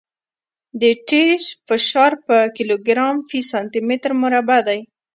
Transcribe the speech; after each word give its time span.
د 0.81 0.83
ټیر 1.07 1.39
فشار 1.67 2.11
په 2.25 2.37
کیلوګرام 2.57 3.15
فی 3.29 3.39
سانتي 3.51 3.79
متر 3.87 4.11
مربع 4.21 4.59
دی 4.67 4.79